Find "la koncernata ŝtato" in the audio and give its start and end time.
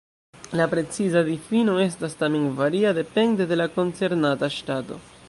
3.63-5.03